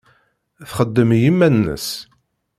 Txeddem 0.69 1.09
i 1.15 1.17
yiman-nnes. 1.23 1.87